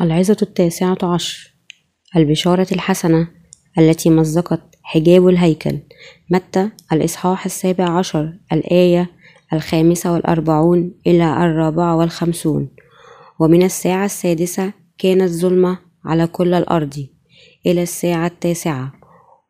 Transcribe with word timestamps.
العظة 0.00 0.36
التاسعة 0.42 0.98
عشر. 1.02 1.54
البشارة 2.16 2.66
الحسنة 2.72 3.28
التي 3.78 4.10
مزقت 4.10 4.60
حجاب 4.82 5.28
الهيكل. 5.28 5.78
متى؟ 6.30 6.70
الإصحاح 6.92 7.44
السابع 7.44 7.98
عشر. 7.98 8.32
الآية 8.52 9.10
الخامسة 9.52 10.12
والأربعون 10.12 10.92
إلى 11.06 11.46
الرابعة 11.46 11.96
والخمسون. 11.96 12.68
ومن 13.40 13.62
الساعة 13.62 14.04
السادسة 14.04 14.72
كانت 14.98 15.30
ظلمة 15.30 15.78
على 16.04 16.26
كل 16.26 16.54
الأرض 16.54 17.06
إلى 17.66 17.82
الساعة 17.82 18.26
التاسعة. 18.26 18.92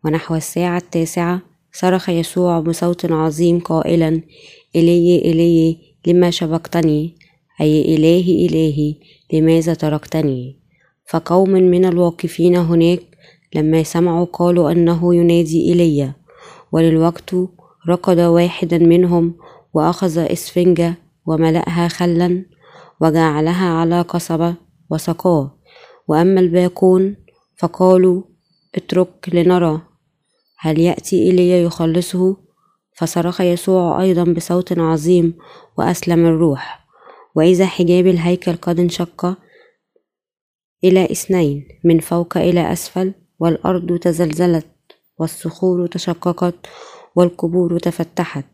ونحو 0.05 0.35
الساعة 0.35 0.79
التاسعة 0.79 1.43
صرخ 1.73 2.09
يسوع 2.09 2.61
بصوت 2.61 3.13
عظيم 3.13 3.61
قائلا 3.61 4.23
إلي 4.77 5.19
إلي 5.19 5.79
لما 6.07 6.31
شبقتني؟ 6.31 7.15
أي 7.61 7.97
إلهي 7.97 8.47
إلهي 8.47 8.95
لماذا 9.33 9.75
تركتني؟ 9.75 10.61
فقوم 11.09 11.51
من 11.51 11.85
الواقفين 11.85 12.57
هناك 12.57 13.01
لما 13.55 13.83
سمعوا 13.83 14.25
قالوا 14.25 14.73
أنه 14.73 15.15
ينادي 15.15 15.69
إيليا 15.69 16.15
وللوقت 16.73 17.35
ركض 17.89 18.19
واحدا 18.19 18.79
منهم 18.79 19.35
وأخذ 19.75 20.19
إسفنجة 20.19 20.95
وملأها 21.27 21.89
خلا 21.89 22.45
وجعلها 23.01 23.69
على 23.69 24.03
قصبة 24.03 24.55
وسقاه. 24.91 25.57
وأما 26.09 26.41
الباقون 26.41 27.17
فقالوا 27.57 28.23
اترك 28.75 29.29
لنرى. 29.33 29.81
هل 30.59 30.81
يأتي 30.81 31.23
إيليا 31.23 31.57
يخلصه؟ 31.57 32.37
فصرخ 32.97 33.41
يسوع 33.41 34.03
أيضا 34.03 34.25
بصوت 34.25 34.79
عظيم 34.79 35.35
وأسلم 35.79 36.27
الروح. 36.27 36.80
وإذا 37.37 37.67
حجاب 37.67 38.07
الهيكل 38.07 38.57
قد 38.57 38.81
انشق 38.81 39.39
إلى 40.85 41.05
إثنين 41.05 41.69
من 41.85 42.01
فوق 42.01 42.37
إلى 42.37 42.73
أسفل 42.73 43.15
والأرض 43.39 43.99
تزلزلت 43.99 44.67
والصخور 45.19 45.87
تشققت 45.87 46.55
والقبور 47.17 47.79
تفتحت. 47.79 48.45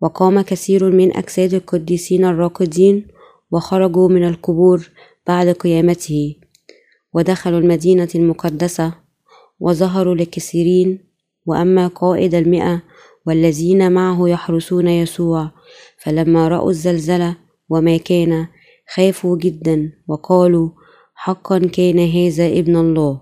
وقام 0.00 0.40
كثير 0.40 0.90
من 0.90 1.16
أجساد 1.16 1.54
القديسين 1.54 2.24
الراقدين 2.24 3.06
وخرجوا 3.50 4.08
من 4.08 4.28
القبور 4.28 4.90
بعد 5.26 5.48
قيامته. 5.48 6.36
ودخلوا 7.14 7.58
المدينة 7.58 8.08
المقدسة 8.14 8.94
وظهروا 9.60 10.14
لكثيرين 10.14 10.98
وأما 11.46 11.88
قائد 11.88 12.34
المئة 12.34 12.82
والذين 13.26 13.92
معه 13.92 14.28
يحرسون 14.28 14.88
يسوع 14.88 15.50
فلما 15.98 16.48
رأوا 16.48 16.70
الزلزلة 16.70 17.36
وما 17.70 17.96
كان 17.96 18.46
خافوا 18.94 19.38
جدا 19.38 19.92
وقالوا 20.08 20.70
حقا 21.14 21.58
كان 21.58 21.98
هذا 21.98 22.46
ابن 22.46 22.76
الله. 22.76 23.20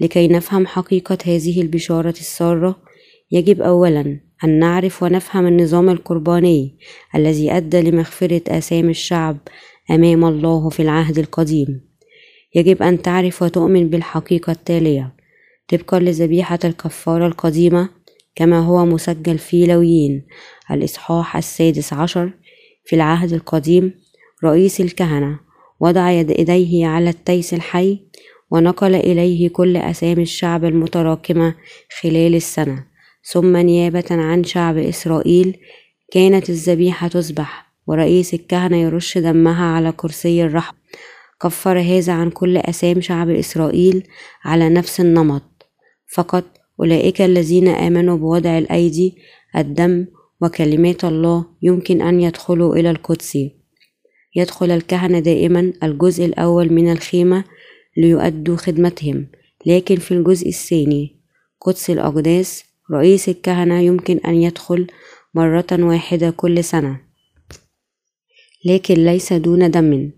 لكي 0.00 0.28
نفهم 0.28 0.66
حقيقة 0.66 1.18
هذه 1.24 1.60
البشارة 1.62 2.10
السارة 2.10 2.82
يجب 3.30 3.60
أولا 3.62 4.20
أن 4.44 4.58
نعرف 4.58 5.02
ونفهم 5.02 5.46
النظام 5.46 5.88
القرباني 5.88 6.78
الذي 7.14 7.52
أدى 7.52 7.80
لمغفرة 7.80 8.42
آثام 8.48 8.88
الشعب 8.88 9.38
أمام 9.90 10.24
الله 10.24 10.68
في 10.68 10.82
العهد 10.82 11.18
القديم. 11.18 11.80
يجب 12.54 12.82
أن 12.82 13.02
تعرف 13.02 13.42
وتؤمن 13.42 13.90
بالحقيقة 13.90 14.52
التالية. 14.52 15.14
طبقا 15.68 16.00
لذبيحة 16.00 16.58
الكفارة 16.64 17.26
القديمة 17.26 17.88
كما 18.34 18.58
هو 18.58 18.86
مسجل 18.86 19.38
في 19.38 19.66
لويين 19.66 20.26
الإصحاح 20.70 21.36
السادس 21.36 21.92
عشر 21.92 22.30
في 22.84 22.96
العهد 22.96 23.32
القديم 23.32 23.94
رئيس 24.44 24.80
الكهنة 24.80 25.38
وضع 25.80 26.10
يديه 26.10 26.86
على 26.86 27.10
التيس 27.10 27.54
الحي 27.54 27.98
ونقل 28.50 28.94
إليه 28.94 29.48
كل 29.48 29.76
أسامي 29.76 30.22
الشعب 30.22 30.64
المتراكمة 30.64 31.54
خلال 32.00 32.34
السنة. 32.34 32.84
ثم 33.24 33.56
نيابة 33.56 34.04
عن 34.10 34.44
شعب 34.44 34.76
إسرائيل 34.76 35.56
كانت 36.12 36.50
الذبيحة 36.50 37.08
تذبح 37.08 37.72
ورئيس 37.86 38.34
الكهنة 38.34 38.76
يرش 38.76 39.18
دمها 39.18 39.64
على 39.64 39.92
كرسي 39.92 40.44
الرحم. 40.44 40.74
كفر 41.42 41.80
هذا 41.80 42.12
عن 42.12 42.30
كل 42.30 42.56
أسام 42.56 43.00
شعب 43.00 43.30
إسرائيل 43.30 44.06
على 44.44 44.68
نفس 44.68 45.00
النمط. 45.00 45.66
فقط 46.14 46.44
أولئك 46.80 47.22
الذين 47.22 47.68
آمنوا 47.68 48.16
بوضع 48.16 48.58
الأيدي 48.58 49.16
الدم 49.56 50.06
وكلمات 50.42 51.04
الله 51.04 51.44
يمكن 51.62 52.02
أن 52.02 52.20
يدخلوا 52.20 52.76
إلى 52.76 52.90
القدس. 52.90 53.38
يدخل 54.36 54.70
الكهنة 54.70 55.18
دائما 55.18 55.72
الجزء 55.82 56.24
الأول 56.24 56.72
من 56.72 56.92
الخيمة 56.92 57.44
ليؤدوا 57.96 58.56
خدمتهم. 58.56 59.26
لكن 59.66 59.96
في 59.96 60.14
الجزء 60.14 60.48
الثاني 60.48 61.16
قدس 61.60 61.90
الأقداس 61.90 62.64
رئيس 62.92 63.28
الكهنة 63.28 63.80
يمكن 63.80 64.16
أن 64.16 64.34
يدخل 64.34 64.86
مرة 65.34 65.66
واحدة 65.72 66.30
كل 66.30 66.64
سنة. 66.64 67.00
لكن 68.64 68.94
ليس 68.94 69.32
دون 69.32 69.70
دم 69.70 70.10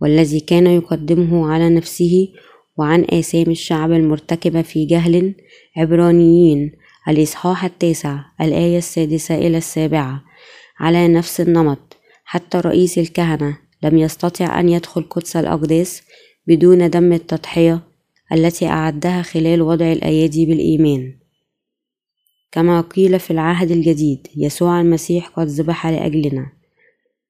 والذي 0.00 0.40
كان 0.40 0.66
يقدمه 0.66 1.52
على 1.52 1.68
نفسه 1.68 2.28
وعن 2.76 3.06
آثام 3.10 3.50
الشعب 3.50 3.92
المرتكبة 3.92 4.62
في 4.62 4.86
جهل 4.86 5.34
عبرانيين 5.76 6.72
الإصحاح 7.10 7.64
التاسع 7.64 8.20
الآية 8.40 8.78
السادسة 8.78 9.34
إلى 9.34 9.58
السابعة. 9.58 10.22
على 10.80 11.08
نفس 11.08 11.40
النمط 11.40 11.96
حتى 12.24 12.58
رئيس 12.58 12.98
الكهنة 12.98 13.58
لم 13.82 13.98
يستطع 13.98 14.60
أن 14.60 14.68
يدخل 14.68 15.02
قدس 15.02 15.36
الأقداس 15.36 16.02
بدون 16.46 16.90
دم 16.90 17.12
التضحية 17.12 17.80
التي 18.32 18.66
أعدها 18.66 19.22
خلال 19.22 19.62
وضع 19.62 19.92
الأيادي 19.92 20.46
بالإيمان. 20.46 21.14
كما 22.52 22.80
قيل 22.80 23.20
في 23.20 23.30
العهد 23.30 23.70
الجديد 23.70 24.26
يسوع 24.36 24.80
المسيح 24.80 25.28
قد 25.28 25.46
ذبح 25.46 25.86
لأجلنا. 25.86 26.52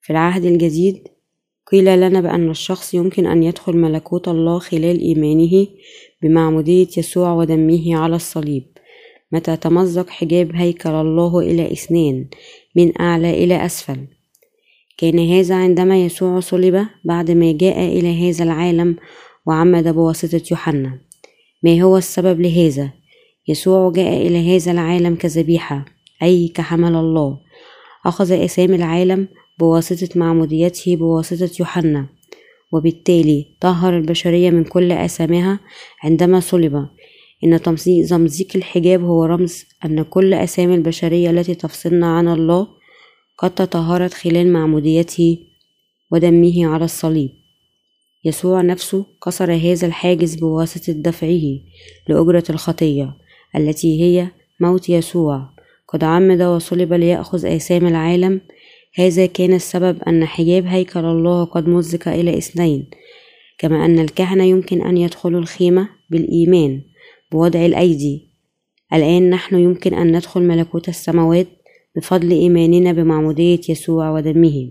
في 0.01 0.11
العهد 0.11 0.45
الجديد 0.45 1.09
قيل 1.73 2.01
لنا 2.01 2.21
بأن 2.21 2.51
الشخص 2.51 2.95
يمكن 2.95 3.27
أن 3.27 3.43
يدخل 3.43 3.77
ملكوت 3.77 4.29
الله 4.29 4.59
خلال 4.59 5.01
إيمانه 5.01 5.67
بمعمودية 6.23 6.89
يسوع 6.97 7.33
ودمه 7.33 7.97
على 7.97 8.17
الصليب. 8.17 8.70
متى 9.33 9.57
تمزق 9.57 10.11
حجاب 10.11 10.51
هيكل 10.55 10.91
الله 10.91 11.39
إلى 11.39 11.73
إثنين 11.73 12.31
من 12.77 13.01
أعلى 13.01 13.45
إلى 13.45 13.67
أسفل. 13.67 14.07
كان 14.99 15.19
هذا 15.19 15.55
عندما 15.55 16.05
يسوع 16.05 16.41
صلب 16.41 16.87
بعد 17.05 17.31
ما 17.31 17.53
جاء 17.53 17.99
إلى 17.99 18.31
هذا 18.31 18.45
العالم 18.45 18.97
وعمد 19.47 19.89
بواسطة 19.89 20.43
يوحنا. 20.51 20.99
ما 21.63 21.83
هو 21.83 21.97
السبب 21.97 22.41
لهذا؟ 22.41 22.93
يسوع 23.49 23.93
جاء 23.93 24.27
إلى 24.27 24.57
هذا 24.57 24.73
العالم 24.73 25.15
كذبيحة 25.15 25.85
أي 26.23 26.49
كحمل 26.49 26.97
الله. 26.97 27.39
أخذ 28.07 28.33
أسام 28.33 28.75
العالم 28.75 29.29
بواسطة 29.59 30.19
معموديته 30.19 30.97
بواسطة 30.97 31.51
يوحنا. 31.61 32.07
وبالتالي 32.73 33.47
طهر 33.61 33.97
البشرية 33.97 34.51
من 34.51 34.65
كل 34.65 34.93
أسامها 34.93 35.61
عندما 36.05 36.41
صلب. 36.41 36.89
إن 37.45 37.63
تمزيق 38.09 38.49
الحجاب 38.55 39.05
هو 39.05 39.25
رمز 39.25 39.65
أن 39.85 40.03
كل 40.03 40.35
أسامي 40.35 40.75
البشرية 40.75 41.31
التي 41.31 41.55
تفصلنا 41.55 42.17
عن 42.17 42.29
الله 42.29 42.69
قد 43.39 43.51
تطهرت 43.55 44.15
خلال 44.15 44.53
معموديته 44.53 45.39
ودمه 46.11 46.67
على 46.67 46.85
الصليب. 46.85 47.31
يسوع 48.25 48.63
نفسه 48.63 49.07
كسر 49.25 49.53
هذا 49.55 49.87
الحاجز 49.87 50.35
بواسطة 50.35 50.93
دفعه 50.93 51.43
لأجرة 52.09 52.45
الخطية 52.51 53.17
التي 53.57 54.03
هي 54.03 54.29
موت 54.61 54.89
يسوع. 54.89 55.51
قد 55.89 56.05
عمد 56.05 56.43
وصلب 56.43 56.93
ليأخذ 56.93 57.47
آثام 57.47 57.87
العالم. 57.87 58.41
هذا 58.95 59.27
كان 59.27 59.53
السبب 59.53 60.03
أن 60.03 60.25
حجاب 60.25 60.67
هيكل 60.67 61.05
الله 61.05 61.45
قد 61.45 61.69
مزق 61.69 62.09
إلى 62.09 62.39
اثنين 62.39 62.91
كما 63.59 63.85
أن 63.85 63.99
الكهنة 63.99 64.45
يمكن 64.45 64.83
أن 64.87 64.97
يدخلوا 64.97 65.41
الخيمة 65.41 65.89
بالإيمان. 66.11 66.83
بوضع 67.33 67.67
الأيدي 67.67 68.31
الآن 68.93 69.31
نحن 69.31 69.59
يمكن 69.59 69.95
أن 69.95 70.17
ندخل 70.17 70.43
ملكوت 70.43 70.89
السماوات 70.89 71.47
بفضل 71.97 72.31
إيماننا 72.31 72.93
بمعمودية 72.93 73.61
يسوع 73.69 74.11
ودمه. 74.11 74.71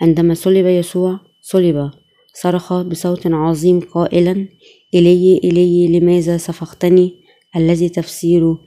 عندما 0.00 0.34
صلب 0.34 0.66
يسوع 0.66 1.20
صلب 1.42 1.90
صرخ 2.34 2.82
بصوت 2.82 3.26
عظيم 3.26 3.80
قائلا 3.80 4.48
إلي 4.94 5.38
إلي 5.44 5.98
لماذا 5.98 6.36
سفختني 6.36 7.12
الذي 7.56 7.88
تفسيره 7.88 8.58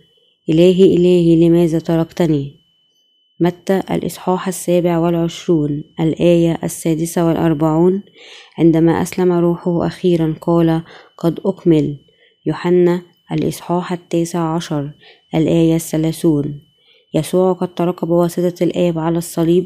إلهي 0.50 0.96
إلهي 0.96 1.48
لماذا 1.48 1.80
تركتني 1.80 2.62
متى 3.40 3.82
الإصحاح 3.92 4.48
السابع 4.48 4.98
والعشرون 4.98 5.84
الآية 6.00 6.60
السادسة 6.64 7.28
والأربعون؟ 7.28 8.04
عندما 8.58 9.02
أسلم 9.02 9.32
روحه 9.32 9.88
أخيرا 9.88 10.36
قال 10.42 10.84
قد 11.18 11.40
أكمل. 11.46 11.98
يوحنا 12.46 13.02
الإصحاح 13.32 13.92
التاسع 13.92 14.56
عشر 14.56 14.92
الآية 15.36 15.76
الثلاثون. 15.76 16.62
يسوع 17.14 17.54
قد 17.54 17.76
ترك 17.76 18.06
بواسطة 18.06 18.64
الآب 18.64 19.00
على 19.00 19.18
الصليب 19.18 19.66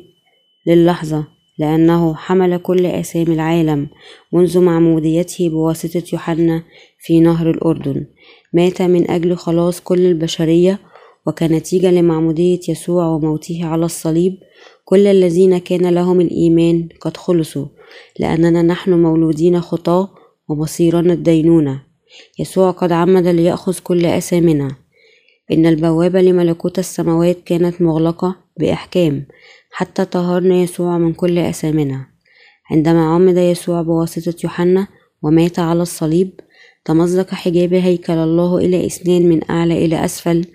للحظة 0.68 1.28
لأنه 1.60 2.16
حمل 2.16 2.58
كل 2.58 2.86
آثام 2.86 3.32
العالم 3.32 3.88
منذ 4.34 4.60
معموديته 4.60 5.50
بواسطة 5.50 6.04
يوحنا 6.14 6.64
في 7.00 7.20
نهر 7.20 7.50
الأردن. 7.50 8.06
مات 8.54 8.82
من 8.82 9.12
أجل 9.12 9.36
خلاص 9.36 9.82
كل 9.82 10.00
البشرية 10.00 10.80
وكنتيجة 11.28 11.92
لمعمودية 11.92 12.60
يسوع 12.70 13.06
وموته 13.06 13.60
على 13.64 13.86
الصليب. 13.86 14.38
كل 14.86 15.08
الذين 15.08 15.58
كان 15.58 15.90
لهم 15.90 16.22
الإيمان 16.22 16.90
قد 17.02 17.18
خلصوا 17.18 17.66
لأننا 18.20 18.62
نحن 18.62 18.94
مولودين 18.94 19.62
خطاة 19.62 20.10
ومصيرنا 20.50 21.14
الدينونة. 21.14 21.95
يسوع 22.40 22.72
قد 22.72 22.92
عمد 22.92 23.28
ليأخذ 23.28 23.80
كل 23.80 24.06
أثامنا 24.06 24.76
إن 25.52 25.66
البوابة 25.66 26.22
لملكوت 26.22 26.80
السماوات 26.80 27.44
كانت 27.46 27.82
مغلقة 27.82 28.36
بإحكام 28.60 29.26
حتى 29.72 30.06
طهرنا 30.06 30.56
يسوع 30.56 30.98
من 30.98 31.14
كل 31.14 31.40
أثامنا 31.40 32.08
عندما 32.72 33.14
عمد 33.14 33.38
يسوع 33.38 33.82
بواسطة 33.82 34.36
يوحنا 34.44 34.88
ومات 35.22 35.60
على 35.60 35.82
الصليب 35.82 36.40
تمزق 36.86 37.34
حجاب 37.34 37.74
هيكل 37.74 38.14
الله 38.14 38.58
إلى 38.58 38.86
إثنين 38.86 39.30
من 39.30 39.52
أعلى 39.52 39.86
إلى 39.86 40.06
أسفل 40.06 40.46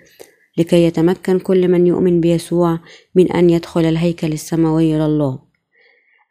لكي 0.57 0.83
يتمكن 0.83 1.39
كل 1.39 1.67
من 1.67 1.87
يؤمن 1.87 2.21
بيسوع 2.21 2.79
من 3.15 3.31
أن 3.31 3.49
يدخل 3.49 3.85
الهيكل 3.85 4.33
السماوي 4.33 4.93
لله 4.93 5.39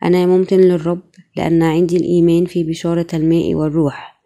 أنا 0.03 0.27
ممتن 0.27 0.61
للرب 0.61 1.03
لأن 1.37 1.63
عندي 1.63 1.97
الإيمان 1.97 2.45
في 2.45 2.65
بشارة 2.65 3.07
الماء 3.15 3.55
والروح. 3.55 4.20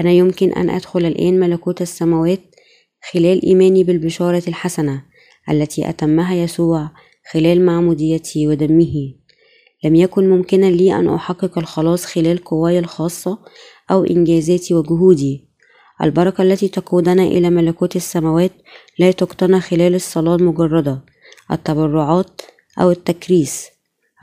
أنا 0.00 0.10
يمكن 0.10 0.52
أن 0.52 0.70
أدخل 0.70 1.06
الآن 1.06 1.40
ملكوت 1.40 1.82
السماوات 1.82 2.40
خلال 3.12 3.46
إيماني 3.46 3.84
بالبشارة 3.84 4.42
الحسنة 4.48 5.02
التي 5.50 5.88
أتمها 5.88 6.34
يسوع 6.34 6.90
خلال 7.32 7.66
معموديته 7.66 8.48
ودمه. 8.48 9.14
لم 9.84 9.94
يكن 9.94 10.30
ممكنا 10.30 10.66
لي 10.66 10.94
أن 10.94 11.08
أحقق 11.08 11.58
الخلاص 11.58 12.04
خلال 12.04 12.44
قواي 12.44 12.78
الخاصة 12.78 13.38
أو 13.90 14.04
إنجازاتي 14.04 14.74
وجهودي. 14.74 15.48
البركة 16.02 16.42
التي 16.42 16.68
تقودنا 16.68 17.22
إلى 17.22 17.50
ملكوت 17.50 17.96
السماوات 17.96 18.52
لا 18.98 19.10
تقتنى 19.10 19.60
خلال 19.60 19.94
الصلاة 19.94 20.34
المجردة 20.34 21.04
التبرعات 21.50 22.40
أو 22.80 22.90
التكريس. 22.90 23.68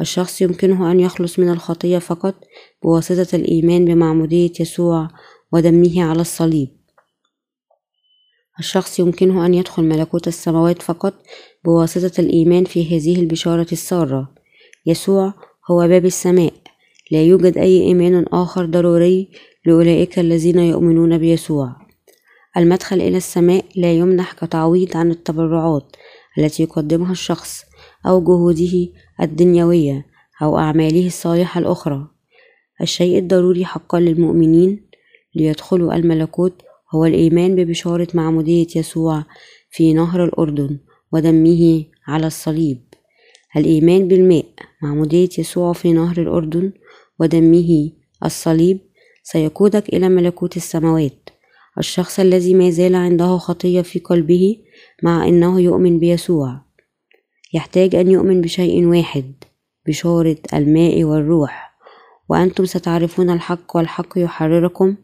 الشخص 0.01 0.42
يمكنه 0.42 0.92
أن 0.92 1.00
يخلص 1.00 1.39
من 1.39 1.50
الخطية 1.50 1.98
فقط 1.98 2.36
بواسطة 2.83 3.36
الإيمان 3.36 3.86
بمعمودية 3.86 4.51
يسوع 4.60 5.07
ودمه 5.51 6.04
على 6.04 6.22
الصليب. 6.22 6.69
الشخص 8.60 9.00
يمكنه 9.00 9.46
أن 9.46 9.54
يدخل 9.54 9.84
ملكوت 9.84 10.28
السماوات 10.28 10.81
فقط 10.81 11.13
بواسطة 11.66 12.22
الإيمان 12.22 12.63
في 12.63 12.98
هذه 12.98 13.19
البشارة 13.22 13.68
السارة. 13.72 14.34
يسوع 14.86 15.34
هو 15.72 15.88
باب 15.88 16.06
السماء. 16.06 16.54
لا 17.12 17.24
يوجد 17.24 17.57
أي 17.57 17.81
إيمان 17.81 18.25
آخر 18.34 18.66
ضروري 18.66 19.31
لأولئك 19.66 20.19
الذين 20.19 20.60
يؤمنون 20.60 21.18
بيسوع. 21.18 21.75
المدخل 22.57 23.02
إلى 23.02 23.18
السماء 23.18 23.66
لا 23.75 23.94
يمنح 23.94 24.34
كتعويض 24.34 24.98
عن 24.98 25.12
التبرعات 25.12 25.95
التي 26.38 26.63
يقدمها 26.63 27.12
الشخص 27.12 27.63
أو 28.06 28.24
جهوده 28.24 28.88
الدنيوية 29.22 30.06
أو 30.42 30.57
أعماله 30.57 31.07
الصالحة 31.07 31.60
الأخرى. 31.60 32.07
الشيء 32.81 33.19
الضروري 33.19 33.66
حقا 33.66 34.00
للمؤمنين 34.00 34.89
ليدخلوا 35.40 35.96
الملكوت 35.96 36.62
هو 36.96 37.06
الإيمان 37.06 37.56
ببشارة 37.56 38.08
معمودية 38.14 38.68
يسوع 38.76 39.24
في 39.72 39.94
نهر 39.94 40.24
الأردن 40.24 40.80
ودمه 41.12 41.86
على 42.08 42.28
الصليب. 42.28 42.82
الإيمان 43.58 44.08
بالماء 44.08 44.46
معمودية 44.84 45.30
يسوع 45.38 45.74
في 45.74 45.94
نهر 45.94 46.22
الأردن 46.22 46.72
ودمه 47.20 47.92
الصليب 48.26 48.80
سيقودك 49.24 49.90
إلى 49.90 50.10
ملكوت 50.10 50.58
السماوات. 50.58 51.30
الشخص 51.78 52.20
الذي 52.20 52.54
ما 52.54 52.70
زال 52.70 52.96
عنده 52.96 53.38
خطية 53.38 53.82
في 53.82 54.00
قلبه 54.00 54.58
مع 55.04 55.28
أنه 55.28 55.62
يؤمن 55.62 56.00
بيسوع. 56.00 56.62
يحتاج 57.54 57.96
أن 57.96 58.12
يؤمن 58.12 58.42
بشيء 58.42 58.86
واحد 58.86 59.34
بشارة 59.88 60.38
الماء 60.54 61.04
والروح. 61.04 61.70
وأنتم 62.30 62.66
ستعرفون 62.66 63.30
الحق 63.30 63.76
والحق 63.76 64.18
يحرركم 64.18 64.96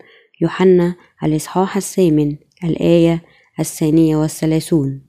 يوحنا 0.42 0.96
الإصحاح 1.24 1.78
الثامن 1.78 2.36
الآية 2.64 3.24
الثانية 3.60 4.16
والثلاثون. 4.16 5.02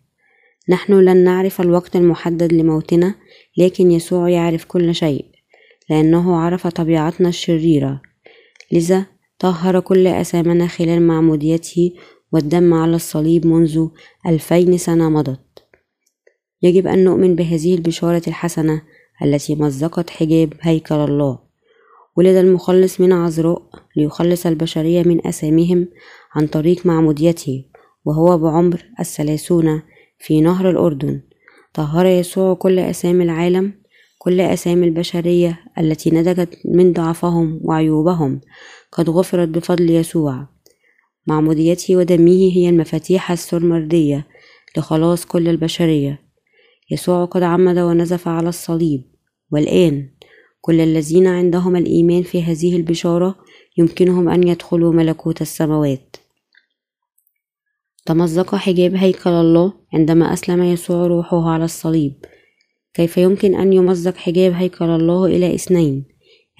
نحن 0.68 0.92
لن 0.92 1.16
نعرف 1.16 1.60
الوقت 1.60 1.96
المحدد 1.96 2.52
لموتنا 2.52 3.14
لكن 3.56 3.90
يسوع 3.90 4.28
يعرف 4.28 4.64
كل 4.64 4.94
شيء 4.94 5.24
لأنه 5.90 6.36
عرف 6.36 6.66
طبيعتنا 6.66 7.28
الشريرة. 7.28 8.02
لذا 8.72 9.06
طهر 9.38 9.80
كل 9.80 10.06
أثامنا 10.06 10.66
خلال 10.66 11.02
معموديته 11.02 11.92
والدم 12.32 12.74
على 12.74 12.96
الصليب 12.96 13.46
منذ 13.46 13.88
ألفين 14.26 14.78
سنة 14.78 15.08
مضت. 15.08 15.64
يجب 16.62 16.86
أن 16.86 17.04
نؤمن 17.04 17.34
بهذه 17.34 17.74
البشارة 17.74 18.22
الحسنة 18.28 18.82
التي 19.22 19.54
مزقت 19.54 20.10
حجاب 20.10 20.52
هيكل 20.60 20.94
الله. 20.94 21.45
ولد 22.16 22.36
المخلص 22.36 23.00
من 23.00 23.12
عذراء 23.12 23.62
ليخلص 23.96 24.46
البشرية 24.46 25.02
من 25.02 25.26
أثامهم 25.26 25.88
عن 26.34 26.46
طريق 26.46 26.86
معموديته 26.86 27.64
وهو 28.04 28.38
بعمر 28.38 28.84
الثلاثون 29.00 29.82
في 30.18 30.40
نهر 30.40 30.70
الأردن. 30.70 31.22
طهر 31.74 32.06
يسوع 32.06 32.54
كل 32.54 32.78
أسامي 32.78 33.24
العالم 33.24 33.72
كل 34.18 34.40
أسامي 34.40 34.86
البشرية 34.86 35.60
التي 35.78 36.10
نتجت 36.10 36.58
من 36.64 36.92
ضعفهم 36.92 37.60
وعيوبهم. 37.64 38.40
قد 38.92 39.10
غفرت 39.10 39.48
بفضل 39.48 39.90
يسوع. 39.90 40.48
معموديته 41.26 41.96
ودمه 41.96 42.50
هي 42.54 42.68
المفاتيح 42.68 43.30
السرمردية 43.30 44.26
لخلاص 44.76 45.26
كل 45.26 45.48
البشرية. 45.48 46.26
يسوع 46.90 47.24
قد 47.24 47.42
عمد 47.42 47.78
ونزف 47.78 48.28
على 48.28 48.48
الصليب 48.48 49.04
والآن 49.52 50.15
كل 50.66 50.80
الذين 50.80 51.26
عندهم 51.26 51.76
الإيمان 51.76 52.22
في 52.22 52.42
هذه 52.42 52.76
البشارة 52.76 53.36
يمكنهم 53.78 54.28
أن 54.28 54.48
يدخلوا 54.48 54.92
ملكوت 54.92 55.42
السماوات. 55.42 56.16
تمزق 58.06 58.54
حجاب 58.54 58.94
هيكل 58.94 59.30
الله 59.30 59.72
عندما 59.94 60.32
أسلم 60.32 60.62
يسوع 60.62 61.06
روحه 61.06 61.50
على 61.50 61.64
الصليب. 61.64 62.12
كيف 62.94 63.16
يمكن 63.18 63.54
أن 63.54 63.72
يمزق 63.72 64.16
حجاب 64.16 64.52
هيكل 64.52 64.84
الله 64.84 65.26
إلى 65.26 65.54
اثنين؟ 65.54 66.04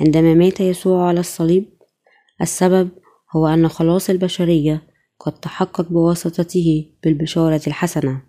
عندما 0.01 0.35
مات 0.35 0.61
يسوع 0.61 1.09
على 1.09 1.21
الصليب 1.21 1.65
السبب 2.43 2.89
هو 3.37 3.47
أن 3.47 3.69
خلاص 3.69 4.11
البشرية 4.11 4.83
قد 5.21 5.33
تحقق 5.33 5.89
بواسطته 5.89 6.87
بالبشارة 7.05 7.63
الحسنة. 7.67 8.23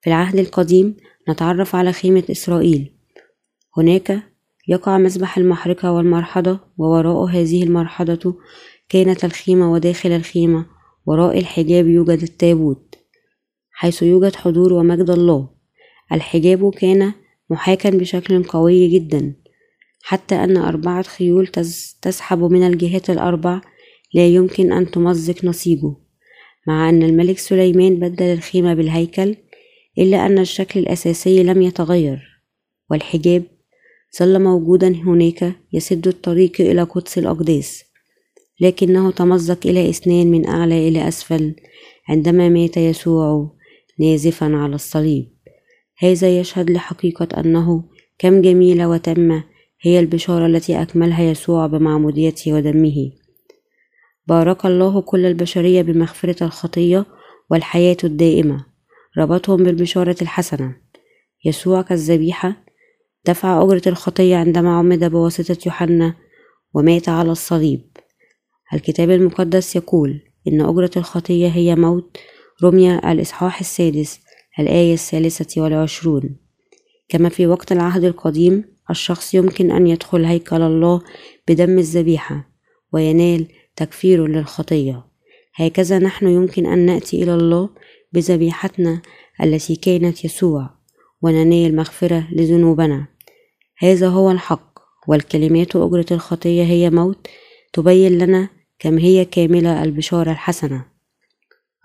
في 0.00 0.10
العهد 0.10 0.38
القديم 0.38 0.96
نتعرف 1.28 1.74
على 1.74 1.92
خيمة 1.92 2.24
إسرائيل. 2.30 2.92
هناك 3.76 4.29
يقع 4.70 4.98
مذبح 4.98 5.38
المحرقة 5.38 5.92
والمرحضة 5.92 6.60
ووراء 6.78 7.24
هذه 7.24 7.62
المرحضة 7.62 8.34
كانت 8.88 9.24
الخيمة 9.24 9.72
وداخل 9.72 10.12
الخيمة 10.12 10.66
وراء 11.06 11.38
الحجاب 11.38 11.86
يوجد 11.86 12.22
التابوت 12.22 12.94
حيث 13.70 14.02
يوجد 14.02 14.36
حضور 14.36 14.72
ومجد 14.72 15.10
الله. 15.10 15.48
الحجاب 16.12 16.74
كان 16.74 17.12
محاكا 17.50 17.90
بشكل 17.90 18.44
قوي 18.44 18.88
جدا 18.88 19.34
حتى 20.02 20.34
أن 20.34 20.56
أربعة 20.56 21.02
خيول 21.02 21.46
تسحب 22.02 22.42
من 22.42 22.66
الجهات 22.66 23.10
الأربع 23.10 23.60
لا 24.14 24.26
يمكن 24.26 24.72
أن 24.72 24.90
تمزق 24.90 25.44
نسيجه 25.44 25.94
مع 26.66 26.88
أن 26.88 27.02
الملك 27.02 27.38
سليمان 27.38 27.94
بدل 27.96 28.24
الخيمة 28.24 28.74
بالهيكل 28.74 29.36
إلا 29.98 30.26
أن 30.26 30.38
الشكل 30.38 30.80
الأساسي 30.80 31.42
لم 31.42 31.62
يتغير 31.62 32.42
والحجاب 32.90 33.42
ظل 34.18 34.42
موجودا 34.42 34.88
هناك 34.88 35.52
يسد 35.72 36.08
الطريق 36.08 36.60
إلى 36.60 36.82
قدس 36.82 37.18
الأقداس 37.18 37.84
لكنه 38.60 39.10
تمزق 39.10 39.66
إلى 39.66 39.90
إثنين 39.90 40.30
من 40.30 40.48
أعلى 40.48 40.88
إلى 40.88 41.08
أسفل 41.08 41.54
عندما 42.08 42.48
مات 42.48 42.76
يسوع 42.76 43.56
نازفا 43.98 44.56
على 44.56 44.74
الصليب. 44.74 45.28
هذا 45.98 46.38
يشهد 46.40 46.70
لحقيقة 46.70 47.40
أنه 47.40 47.84
كم 48.18 48.42
جميلة 48.42 48.88
وتامة 48.88 49.44
هي 49.80 50.00
البشارة 50.00 50.46
التي 50.46 50.82
أكملها 50.82 51.22
يسوع 51.22 51.66
بمعموديته 51.66 52.52
ودمه. 52.52 53.12
بارك 54.26 54.66
الله 54.66 55.00
كل 55.00 55.26
البشرية 55.26 55.82
بمغفرة 55.82 56.44
الخطية 56.44 57.06
والحياة 57.50 57.96
الدائمة. 58.04 58.66
ربطهم 59.18 59.64
بالبشارة 59.64 60.16
الحسنة. 60.22 60.76
يسوع 61.44 61.82
كالذبيحة 61.82 62.64
دفع 63.26 63.62
أجرة 63.62 63.82
الخطية 63.86 64.36
عندما 64.36 64.78
عمد 64.78 65.04
بواسطة 65.04 65.56
يوحنا 65.66 66.14
ومات 66.74 67.08
على 67.08 67.32
الصليب. 67.32 67.90
الكتاب 68.74 69.10
المقدس 69.10 69.76
يقول 69.76 70.20
إن 70.48 70.60
أجرة 70.60 70.90
الخطية 70.96 71.48
هي 71.48 71.74
موت 71.74 72.16
رمية 72.64 72.98
الإصحاح 73.12 73.60
السادس 73.60 74.20
الآية 74.58 74.94
الثالثة 74.94 75.62
والعشرون. 75.62 76.36
كما 77.08 77.28
في 77.28 77.46
وقت 77.46 77.72
العهد 77.72 78.04
القديم 78.04 78.64
الشخص 78.90 79.34
يمكن 79.34 79.70
أن 79.70 79.86
يدخل 79.86 80.24
هيكل 80.24 80.62
الله 80.62 81.02
بدم 81.48 81.78
الذبيحة 81.78 82.50
وينال 82.92 83.46
تكفير 83.76 84.26
للخطية. 84.26 85.04
هكذا 85.54 85.98
نحن 85.98 86.28
يمكن 86.28 86.66
أن 86.66 86.78
نأتي 86.78 87.22
إلى 87.22 87.34
الله 87.34 87.70
بذبيحتنا 88.12 89.02
التي 89.42 89.76
كانت 89.76 90.24
يسوع. 90.24 90.79
وننال 91.22 91.76
مغفرة 91.76 92.28
لذنوبنا. 92.32 93.06
هذا 93.78 94.08
هو 94.08 94.30
الحق 94.30 94.78
والكلمات 95.08 95.76
أجرة 95.76 96.06
الخطية 96.10 96.62
هي 96.62 96.90
موت 96.90 97.26
تبين 97.72 98.18
لنا 98.18 98.48
كم 98.78 98.98
هي 98.98 99.24
كاملة 99.24 99.82
البشارة 99.82 100.30
الحسنة. 100.30 100.84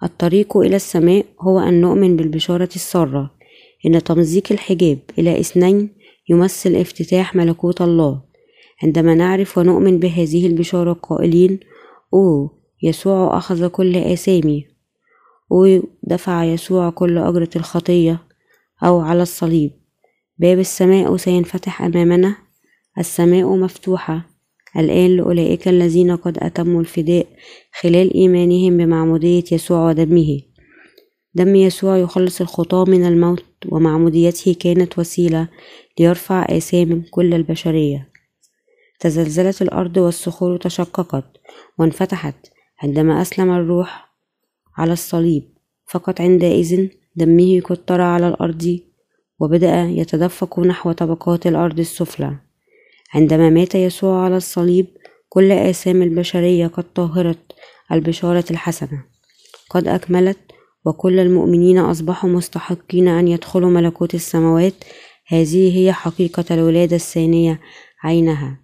الطريق 0.04 0.58
إلى 0.58 0.76
السماء 0.76 1.26
هو 1.42 1.60
أن 1.60 1.82
نؤمن 1.82 2.16
بالبشارة 2.16 2.70
السارة 2.76 3.32
إن 3.86 4.04
تمزيق 4.04 4.44
الحجاب 4.52 5.00
إلى 5.20 5.40
إثنين 5.40 5.90
يمثل 6.30 6.76
افتتاح 6.76 7.36
ملكوت 7.36 7.82
الله. 7.82 8.22
عندما 8.84 9.16
نعرف 9.16 9.58
ونؤمن 9.58 10.00
بهذه 10.00 10.48
البشارة 10.48 10.94
قائلين 10.94 11.60
أوه 12.14 12.52
يسوع 12.84 13.38
أخذ 13.38 13.68
كل 13.68 13.98
آثامي. 13.98 14.68
أوه 15.52 15.84
دفع 16.04 16.44
يسوع 16.44 16.90
كل 16.90 17.18
أجرة 17.18 17.50
الخطية. 17.56 18.25
أو 18.86 19.00
على 19.00 19.22
الصليب. 19.22 19.72
باب 20.38 20.60
السماء 20.60 21.18
سينفتح 21.18 21.82
أمامنا. 21.82 22.36
السماء 22.98 23.56
مفتوحة. 23.56 24.30
الآن 24.78 25.18
لأولئك 25.18 25.68
الذين 25.68 26.16
قد 26.16 26.38
أتموا 26.38 26.82
الفداء 26.82 27.28
خلال 27.80 28.14
إيمانهم 28.14 28.78
بمعمودية 28.78 29.44
يسوع 29.52 29.90
ودمه. 29.90 30.42
دم 31.34 31.56
يسوع 31.56 31.98
يخلص 31.98 32.42
الخطاة 32.42 32.86
من 32.86 33.06
الموت 33.06 33.46
ومعموديته 33.70 34.56
كانت 34.60 35.00
وسيلة 35.00 35.48
ليرفع 36.00 36.46
آثام 36.50 37.04
كل 37.12 37.34
البشرية. 37.34 38.10
تزلزلت 39.00 39.62
الأرض 39.62 39.98
والصخور 39.98 40.58
تشققت 40.58 41.26
وانفتحت. 41.80 42.36
عندما 42.84 43.22
أسلم 43.22 43.52
الروح 43.52 44.16
على 44.78 44.94
الصليب 44.94 45.44
فقط 45.88 46.22
عندئذ 46.22 46.90
دمه 47.16 47.62
قد 47.62 47.78
على 47.92 48.28
الأرض 48.28 48.80
وبدأ 49.40 49.84
يتدفق 49.84 50.60
نحو 50.60 50.92
طبقات 50.92 51.48
الأرض 51.48 51.80
السفلى. 51.80 52.36
عندما 53.14 53.50
مات 53.50 53.76
يسوع 53.76 54.24
على 54.24 54.38
الصليب 54.38 54.88
كل 55.30 55.52
آثام 55.52 56.02
البشرية 56.02 56.68
قد 56.68 56.84
طهرت 56.94 57.54
البشارة 57.92 58.46
الحسنة. 58.52 59.04
قد 59.70 59.88
أكملت 59.88 60.38
وكل 60.86 61.20
المؤمنين 61.20 61.78
أصبحوا 61.78 62.30
مستحقين 62.30 63.08
أن 63.08 63.28
يدخلوا 63.28 63.70
ملكوت 63.70 64.16
السماوات. 64.16 64.74
هذه 65.28 65.78
هي 65.78 65.94
حقيقة 65.94 66.46
الولادة 66.52 66.96
الثانية 66.96 67.60
عينها. 68.04 68.60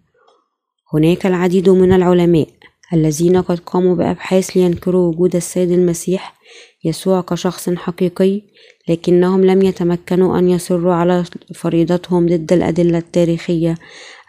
هناك 0.93 1.25
العديد 1.25 1.69
من 1.69 1.93
العلماء 1.93 2.47
الذين 2.93 3.41
قد 3.41 3.59
قاموا 3.59 3.95
بأبحاث 3.95 4.49
لينكروا 4.49 5.07
وجود 5.07 5.35
السيد 5.35 5.71
المسيح 5.71 6.40
يسوع 6.83 7.21
كشخص 7.21 7.69
حقيقي 7.69 8.41
لكنهم 8.89 9.45
لم 9.45 9.61
يتمكنوا 9.61 10.39
أن 10.39 10.49
يصروا 10.49 10.93
على 10.93 11.23
فريضتهم 11.55 12.25
ضد 12.25 12.53
الأدلة 12.53 12.97
التاريخية 12.97 13.77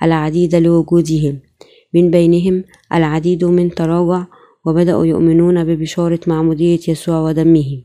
العديدة 0.02 0.59
لوجودهم. 0.59 1.41
من 1.95 2.11
بينهم 2.11 2.64
العديد 2.93 3.45
من 3.45 3.71
تراجع 3.71 4.26
وبدأوا 4.67 5.07
يؤمنون 5.07 5.64
ببشارة 5.64 6.21
معمودية 6.26 6.81
يسوع 6.88 7.21
ودمه. 7.21 7.83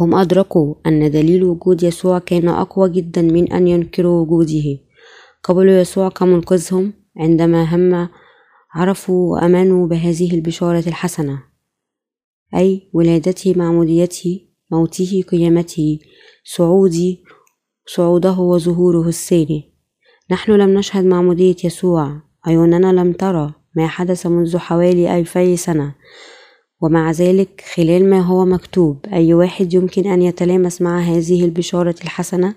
هم 0.00 0.14
أدركوا 0.14 0.74
أن 0.86 1.10
دليل 1.10 1.44
وجود 1.44 1.82
يسوع 1.82 2.18
كان 2.18 2.48
أقوى 2.48 2.90
جدا 2.90 3.22
من 3.22 3.52
أن 3.52 3.68
ينكروا 3.68 4.20
وجوده. 4.20 4.78
قبلوا 5.42 5.80
يسوع 5.80 6.08
كمنقذهم 6.08 6.92
عندما 7.16 7.74
هم 7.74 8.08
عرفوا 8.74 9.32
وأمنوا 9.32 9.86
بهذه 9.86 10.34
البشارة 10.34 10.84
الحسنة. 10.86 11.53
أي 12.56 12.90
ولادته 12.92 13.54
معموديته 13.56 14.40
موته 14.70 15.22
قيامته 15.28 15.98
صعودي 16.44 17.24
صعوده 17.86 18.38
وظهوره 18.38 19.08
الثاني 19.08 19.74
نحن 20.30 20.52
لم 20.52 20.78
نشهد 20.78 21.04
معمودية 21.04 21.56
يسوع. 21.64 22.22
عيوننا 22.46 22.92
لم 22.92 23.12
ترى 23.12 23.54
ما 23.76 23.86
حدث 23.86 24.26
منذ 24.26 24.58
حوالي 24.58 25.18
ألفي 25.18 25.56
سنة. 25.56 25.94
ومع 26.80 27.10
ذلك 27.10 27.64
خلال 27.74 28.10
ما 28.10 28.20
هو 28.20 28.44
مكتوب 28.44 29.06
أي 29.12 29.34
واحد 29.34 29.74
يمكن 29.74 30.06
أن 30.06 30.22
يتلامس 30.22 30.82
مع 30.82 31.00
هذه 31.00 31.44
البشارة 31.44 31.94
الحسنة؟ 32.04 32.54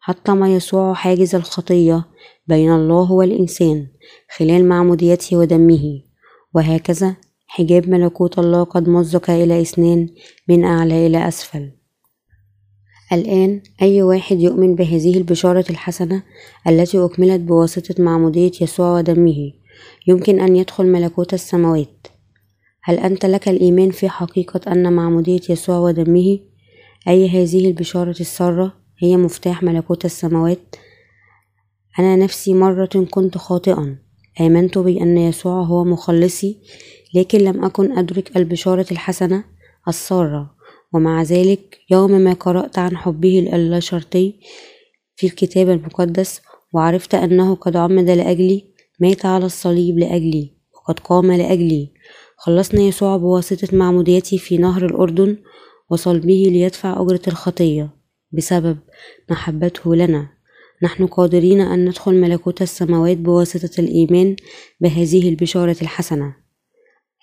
حطم 0.00 0.44
يسوع 0.44 0.94
حاجز 0.94 1.34
الخطية 1.34 2.04
بين 2.46 2.72
الله 2.72 3.12
والإنسان 3.12 3.86
خلال 4.36 4.68
معموديته 4.68 5.36
ودمه. 5.36 6.02
وهكذا 6.54 7.16
حجاب 7.46 7.88
ملكوت 7.88 8.38
الله 8.38 8.64
قد 8.64 8.88
مزق 8.88 9.30
إلى 9.30 9.62
إثنين 9.62 10.14
من 10.48 10.64
أعلى 10.64 11.06
إلى 11.06 11.28
أسفل. 11.28 11.70
الآن 13.12 13.62
أي 13.82 14.02
واحد 14.02 14.40
يؤمن 14.40 14.74
بهذه 14.74 15.16
البشارة 15.16 15.64
الحسنة 15.70 16.22
التي 16.68 17.04
أكملت 17.04 17.40
بواسطة 17.40 18.02
معمودية 18.02 18.52
يسوع 18.60 18.98
ودمه 18.98 19.52
يمكن 20.06 20.40
أن 20.40 20.56
يدخل 20.56 20.86
ملكوت 20.86 21.34
السماوات. 21.34 22.06
هل 22.82 22.98
أنت 22.98 23.26
لك 23.26 23.48
الإيمان 23.48 23.90
في 23.90 24.08
حقيقة 24.08 24.72
أن 24.72 24.92
معمودية 24.92 25.40
يسوع 25.50 25.78
ودمه 25.78 26.38
أي 27.08 27.28
هذه 27.28 27.68
البشارة 27.68 28.16
السارة 28.20 28.72
هي 28.98 29.16
مفتاح 29.16 29.62
ملكوت 29.62 30.04
السماوات؟ 30.04 30.76
أنا 31.98 32.16
نفسي 32.16 32.54
مرة 32.54 33.06
كنت 33.10 33.38
خاطئا 33.38 33.98
آمنت 34.40 34.78
بأن 34.78 35.18
يسوع 35.18 35.62
هو 35.62 35.84
مخلصي 35.84 36.58
لكن 37.14 37.38
لم 37.38 37.64
أكن 37.64 37.98
أدرك 37.98 38.36
البشارة 38.36 38.86
الحسنة 38.92 39.44
السارة 39.88 40.56
ومع 40.92 41.22
ذلك 41.22 41.78
يوم 41.90 42.10
ما 42.10 42.32
قرأت 42.32 42.78
عن 42.78 42.96
حبه 42.96 43.38
اللاشرطي 43.38 44.34
في 45.16 45.26
الكتاب 45.26 45.70
المقدس 45.70 46.40
وعرفت 46.72 47.14
أنه 47.14 47.54
قد 47.54 47.76
عمد 47.76 48.10
لأجلي 48.10 48.64
مات 49.00 49.26
على 49.26 49.46
الصليب 49.46 49.98
لأجلي 49.98 50.56
وقد 50.74 51.00
قام 51.00 51.32
لأجلي. 51.32 51.92
خلصنا 52.36 52.80
يسوع 52.80 53.16
بواسطة 53.16 53.76
معموديته 53.76 54.36
في 54.36 54.58
نهر 54.58 54.86
الأردن 54.86 55.36
وصلبه 55.90 56.44
ليدفع 56.48 57.02
أجرة 57.02 57.20
الخطية 57.28 57.90
بسبب 58.32 58.78
محبته 59.30 59.94
لنا. 59.94 60.28
نحن 60.82 61.06
قادرين 61.06 61.60
أن 61.60 61.84
ندخل 61.84 62.14
ملكوت 62.14 62.62
السماوات 62.62 63.16
بواسطة 63.16 63.80
الإيمان 63.80 64.36
بهذه 64.80 65.28
البشارة 65.28 65.76
الحسنة. 65.82 66.45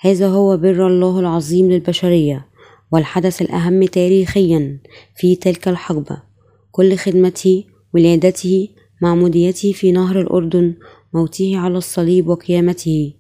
هذا 0.06 0.28
هو 0.28 0.58
بر 0.58 0.88
الله 0.88 1.20
العظيم 1.20 1.72
للبشرية 1.72 2.48
والحدث 2.92 3.42
الأهم 3.42 3.84
تاريخيا 3.86 4.80
في 5.16 5.36
تلك 5.36 5.68
الحقبة. 5.68 6.22
كل 6.72 6.96
خدمته 6.96 7.64
ولادته 7.94 8.70
معموديته 9.02 9.72
في 9.72 9.92
نهر 9.92 10.22
الأردن 10.22 10.76
موته 11.14 11.58
على 11.58 11.78
الصليب 11.78 12.28
وقيامته. 12.28 13.14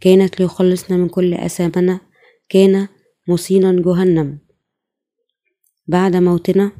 كانت 0.00 0.40
ليخلصنا 0.40 0.96
من 0.96 1.08
كل 1.08 1.34
أثامنا 1.34 2.00
كان 2.48 2.88
مصينا 3.28 3.82
جهنم. 3.82 4.38
بعد 5.86 6.16
موتنا 6.16 6.72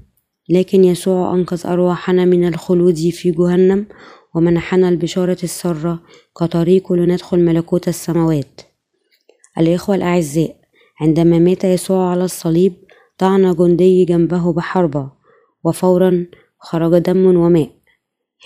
لكن 0.49 0.85
يسوع 0.85 1.35
أنقذ 1.35 1.67
أرواحنا 1.67 2.25
من 2.25 2.49
الخلود 2.49 2.97
في 2.97 3.31
جهنم 3.31 3.87
ومنحنا 4.35 4.89
البشارة 4.89 5.39
السارة 5.43 6.03
كطريق 6.37 6.93
لندخل 6.93 7.39
ملكوت 7.41 7.89
السماوات. 7.89 8.74
الإخوة 9.59 9.95
الأعزاء 9.95 10.57
عندما 11.01 11.39
مات 11.39 11.65
يسوع 11.65 12.11
على 12.11 12.25
الصليب 12.25 12.73
طعن 13.19 13.55
جندي 13.55 14.05
جنبه 14.05 14.53
بحربة 14.53 15.11
وفورا 15.65 16.27
خرج 16.59 16.99
دم 16.99 17.37
وماء 17.37 17.71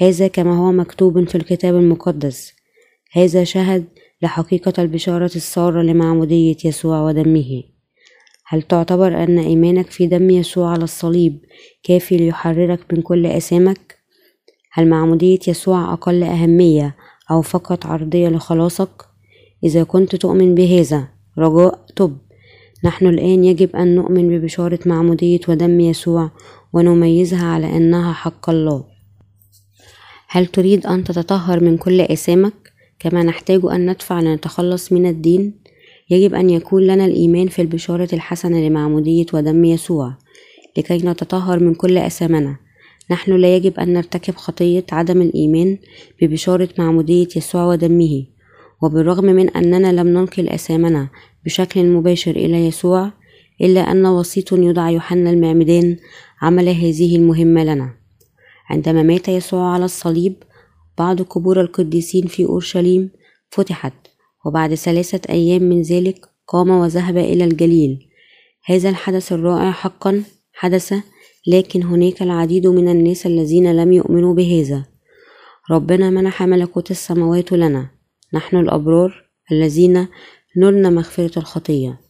هذا 0.00 0.29
كما 0.29 0.59
هو 0.59 0.73
مكتوب 0.73 1.29
في 1.29 1.35
الكتاب 1.35 1.75
المقدس 1.75 2.53
هذا 3.12 3.45
شهد 3.45 3.85
لحقيقة 4.23 4.83
البشارة 4.83 5.31
السارة 5.37 5.83
لمعمودية 5.83 6.57
يسوع 6.65 7.03
ودمه 7.03 7.62
هل 8.47 8.62
تعتبر 8.62 9.23
أن 9.23 9.38
إيمانك 9.38 9.91
في 9.91 10.07
دم 10.07 10.31
يسوع 10.31 10.71
على 10.71 10.85
الصليب 10.85 11.41
كافي 11.83 12.17
ليحررك 12.17 12.93
من 12.93 13.03
كل 13.03 13.27
آثامك؟ 13.27 13.99
هل 14.73 14.88
معمودية 14.88 15.38
يسوع 15.49 15.93
أقل 15.93 16.23
أهمية 16.23 16.97
أو 17.31 17.43
فقط 17.43 17.87
عرضية 17.87 18.29
لخلاصك؟ 18.29 19.08
إذا 19.65 19.83
كنت 19.83 20.17
تؤمن 20.17 20.55
بهذا 20.55 21.09
رجاء 21.38 21.85
تب. 21.97 22.17
نحن 22.85 23.07
الآن 23.07 23.45
يجب 23.45 23.77
أن 23.77 23.95
نؤمن 23.95 24.29
ببشارة 24.29 24.79
معمودية 24.87 25.41
ودم 25.49 25.81
يسوع 25.81 26.31
ونميزها 26.73 27.47
على 27.47 27.77
أنها 27.77 28.12
حق 28.12 28.50
الله. 28.50 28.85
هل 30.29 30.47
تريد 30.47 30.87
أن 30.87 31.05
تتطهر 31.05 31.65
من 31.65 31.77
كل 31.77 32.00
آثامك؟ 32.00 32.53
كما 32.99 33.23
نحتاج 33.23 33.61
أن 33.65 33.91
ندفع 33.91 34.21
لنتخلص 34.21 34.93
من 34.93 35.07
الدين. 35.07 35.55
يجب 36.11 36.35
أن 36.35 36.50
يكون 36.50 36.83
لنا 36.83 37.05
الإيمان 37.05 37.49
في 37.49 37.62
البشارة 37.62 38.09
الحسنة 38.12 38.61
لمعمودية 38.69 39.27
ودم 39.33 39.65
يسوع 39.65 40.15
لكي 40.79 40.97
نتطهر 40.97 41.61
من 41.61 41.75
كل 41.75 41.99
أثامنا. 41.99 42.57
نحن 43.11 43.33
لا 43.33 43.57
يجب 43.57 43.81
أن 43.81 43.93
نرتكب 43.93 44.35
خطية 44.37 44.85
عدم 44.93 45.23
الإيمان 45.23 45.79
ببشارة 46.23 46.69
معمودية 46.79 47.29
يسوع 47.37 47.65
ودمه. 47.65 48.38
وبالرغم 48.82 49.25
من 49.25 49.50
أننا 49.50 49.92
لم 49.92 50.08
ننقل 50.08 50.49
أسامنا 50.49 51.08
بشكل 51.44 51.87
مباشر 51.87 52.30
إلى 52.30 52.66
يسوع 52.66 53.11
إلا 53.61 53.80
أن 53.80 54.06
وسيط 54.06 54.52
يدعى 54.52 54.94
يوحنا 54.94 55.30
المعمدان 55.30 55.97
عمل 56.42 56.68
هذه 56.68 57.16
المهمة 57.16 57.64
لنا. 57.64 57.94
عندما 58.70 59.02
مات 59.02 59.28
يسوع 59.28 59.73
على 59.73 59.85
الصليب 59.85 60.35
بعض 60.99 61.23
قبور 61.23 61.61
القديسين 61.61 62.26
في 62.26 62.44
أورشليم 62.44 63.11
فتحت 63.50 63.92
وبعد 64.47 64.75
ثلاثة 64.75 65.20
أيام 65.30 65.62
من 65.62 65.82
ذلك 65.82 66.26
قام 66.47 66.70
وذهب 66.70 67.16
إلى 67.16 67.44
الجليل. 67.44 68.08
هذا 68.64 68.88
الحدث 68.88 69.32
الرائع 69.32 69.70
حقا 69.70 70.23
حدث 70.52 70.94
لكن 71.47 71.82
هناك 71.82 72.23
العديد 72.23 72.66
من 72.66 72.88
الناس 72.88 73.26
الذين 73.26 73.76
لم 73.76 73.92
يؤمنوا 73.92 74.35
بهذا. 74.35 74.85
ربنا 75.70 76.11
منح 76.11 76.42
ملكوت 76.42 76.90
السماوات 76.90 77.52
لنا. 77.52 77.98
نحن 78.35 78.56
الأبرار 78.56 79.25
الذين 79.52 80.08
نلنا 80.56 80.90
مغفرة 80.90 81.38
الخطية. 81.38 82.00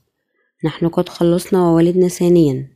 نحن 0.64 0.88
قد 0.88 1.08
خلصنا 1.08 1.70
وولدنا 1.70 2.08
ثانيا. 2.08 2.68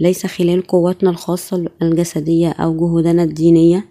ليس 0.00 0.26
خلال 0.26 0.66
قوتنا 0.66 1.10
الخاصة 1.10 1.70
الجسدية 1.82 2.48
أو 2.48 2.76
جهودنا 2.76 3.22
الدينية 3.22 3.84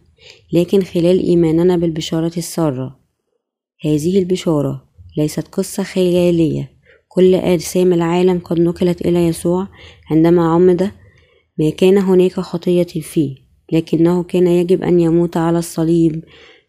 لكن 0.54 0.82
خلال 0.82 1.20
إيماننا 1.20 1.78
بالبشارة 1.78 2.32
السارة. 2.38 3.00
هذه 3.86 4.20
البشارة 4.20 4.84
ليست 5.18 5.48
قصة 5.48 5.84
خيالية. 5.84 6.72
كل 7.08 7.36
أجسام 7.36 7.94
العالم 7.94 8.40
قد 8.40 8.60
نقلت 8.60 9.02
إلى 9.02 9.28
يسوع 9.28 9.68
عندما 10.12 10.54
عمد 10.54 10.92
ما 11.60 11.70
كان 11.70 11.98
هناك 11.98 12.32
خطية 12.32 12.84
فيه 12.84 13.36
لكنه 13.72 14.24
كان 14.24 14.48
يجب 14.48 14.84
أن 14.84 15.00
يموت 15.00 15.38
على 15.38 15.60
الصليب 15.60 16.24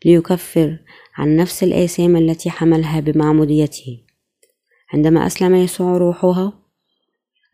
ليكفر 0.04 0.78
عن 1.18 1.37
نفس 1.37 1.62
الآثام 1.62 2.16
التي 2.16 2.50
حملها 2.50 3.00
بمعموديته. 3.00 4.00
عندما 4.94 5.26
أسلم 5.26 5.54
يسوع 5.54 5.96
روحها 5.96 6.52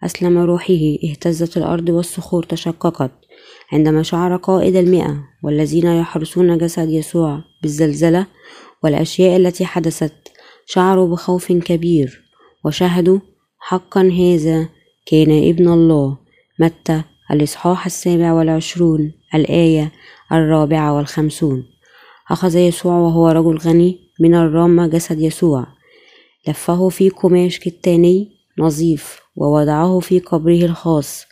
أسلم 0.02 0.38
روحه 0.38 0.96
اهتزت 1.04 1.56
الأرض 1.56 1.88
والصخور 1.88 2.42
تشققت. 2.42 3.10
عندما 3.72 4.02
شعر 4.02 4.36
قائد 4.36 4.76
المئة 4.76 5.24
والذين 5.42 5.86
يحرسون 5.86 6.58
جسد 6.58 6.88
يسوع 6.88 7.44
بالزلزلة 7.62 8.26
والأشياء 8.82 9.36
التي 9.36 9.64
حدثت 9.66 10.14
شعروا 10.66 11.08
بخوف 11.08 11.52
كبير 11.52 12.22
وشهدوا 12.64 13.18
حقا 13.58 14.00
هذا 14.00 14.68
كان 15.06 15.48
ابن 15.48 15.68
الله. 15.68 16.18
متى؟ 16.60 17.02
الإصحاح 17.30 17.86
السابع 17.86 18.32
والعشرون 18.32 19.12
الآية 19.34 19.92
الرابعة 20.32 20.96
والخمسون. 20.96 21.73
أخذ 22.30 22.56
يسوع 22.56 22.98
وهو 22.98 23.28
رجل 23.28 23.58
غني 23.58 23.98
من 24.20 24.34
الرامة 24.34 24.86
جسد 24.86 25.20
يسوع. 25.20 25.66
لفه 26.48 26.88
في 26.88 27.08
قماش 27.08 27.58
كتاني 27.58 28.30
نظيف 28.58 29.20
ووضعه 29.36 30.00
في 30.00 30.18
قبره 30.18 30.64
الخاص. 30.64 31.24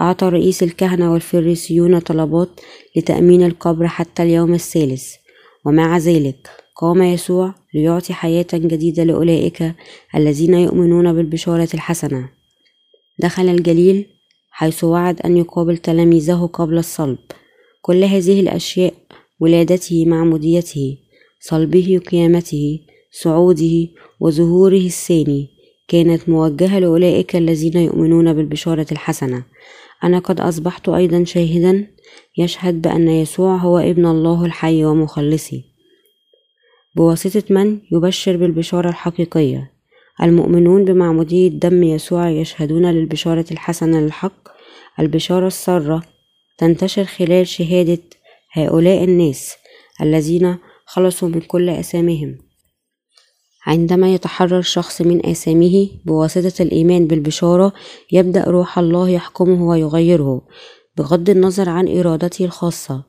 أعطى 0.00 0.28
رئيس 0.28 0.62
الكهنة 0.62 1.12
والفريسيون 1.12 1.98
طلبات 1.98 2.48
لتأمين 2.96 3.42
القبر 3.42 3.88
حتى 3.88 4.22
اليوم 4.22 4.54
الثالث. 4.54 5.14
ومع 5.64 5.98
ذلك 5.98 6.50
قام 6.76 7.02
يسوع 7.02 7.54
ليعطي 7.74 8.12
حياة 8.14 8.46
جديدة 8.54 9.04
لأولئك 9.04 9.74
الذين 10.16 10.54
يؤمنون 10.54 11.12
بالبشارة 11.12 11.68
الحسنة. 11.74 12.28
دخل 13.18 13.48
الجليل 13.48 14.06
حيث 14.50 14.84
وعد 14.84 15.20
أن 15.20 15.36
يقابل 15.36 15.76
تلاميذه 15.76 16.50
قبل 16.52 16.78
الصلب. 16.78 17.18
كل 17.82 18.04
هذه 18.04 18.40
الأشياء 18.40 18.94
ولادته 19.44 20.06
معموديته 20.06 20.96
صلبه 21.40 22.00
قيامته 22.10 22.80
صعوده 23.22 23.88
وظهوره 24.20 24.86
الثاني. 24.94 25.50
كانت 25.88 26.28
موجهة 26.28 26.78
لأولئك 26.78 27.36
الذين 27.36 27.76
يؤمنون 27.76 28.32
بالبشارة 28.32 28.86
الحسنة. 28.92 29.44
أنا 30.04 30.18
قد 30.18 30.40
أصبحت 30.40 30.88
أيضا 30.88 31.24
شاهدا 31.24 31.86
يشهد 32.38 32.82
بأن 32.82 33.08
يسوع 33.08 33.56
هو 33.56 33.78
ابن 33.78 34.06
الله 34.06 34.44
الحي 34.44 34.84
ومخلصي. 34.84 35.64
بواسطة 36.96 37.42
من 37.50 37.80
يبشر 37.92 38.36
بالبشارة 38.36 38.88
الحقيقية؟ 38.88 39.70
المؤمنون 40.22 40.84
بمعمودية 40.84 41.48
دم 41.48 41.82
يسوع 41.82 42.30
يشهدون 42.30 42.86
للبشارة 42.86 43.46
الحسنة 43.50 44.00
للحق. 44.00 44.48
البشارة 45.00 45.46
السارة 45.46 46.02
تنتشر 46.58 47.04
خلال 47.04 47.46
شهادة 47.46 48.02
هؤلاء 48.56 49.04
الناس 49.04 49.54
الذين 50.00 50.56
خلصوا 50.86 51.28
من 51.28 51.40
كل 51.40 51.70
أسامهم 51.70 52.38
عندما 53.66 54.14
يتحرر 54.14 54.62
شخص 54.62 55.02
من 55.02 55.26
آثامه 55.26 55.88
بواسطة 56.04 56.62
الإيمان 56.62 57.06
بالبشارة 57.06 57.72
يبدأ 58.12 58.44
روح 58.44 58.78
الله 58.78 59.08
يحكمه 59.08 59.68
ويغيره 59.68 60.42
بغض 60.96 61.30
النظر 61.30 61.68
عن 61.68 61.98
إرادته 61.98 62.44
الخاصة. 62.44 63.04